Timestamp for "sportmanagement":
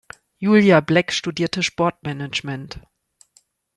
1.61-2.79